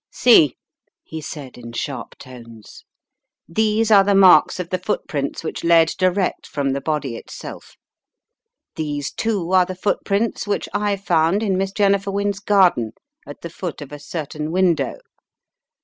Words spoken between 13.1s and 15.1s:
at the foot of a certain window.